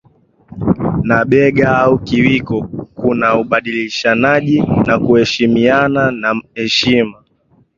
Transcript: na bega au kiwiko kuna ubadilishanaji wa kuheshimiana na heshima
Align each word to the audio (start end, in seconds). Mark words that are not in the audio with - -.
na 1.07 1.17
bega 1.31 1.69
au 1.77 1.99
kiwiko 1.99 2.67
kuna 2.95 3.39
ubadilishanaji 3.39 4.59
wa 4.61 4.99
kuheshimiana 4.99 6.11
na 6.11 6.41
heshima 6.53 7.23